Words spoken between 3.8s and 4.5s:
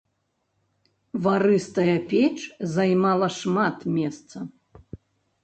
месца.